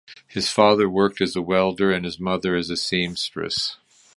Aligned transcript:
His 0.27 0.49
father 0.49 0.89
worked 0.89 1.21
as 1.21 1.35
a 1.35 1.43
welder 1.43 1.91
and 1.91 2.05
his 2.05 2.19
mother 2.19 2.55
as 2.55 2.69
seamstress. 2.81 3.77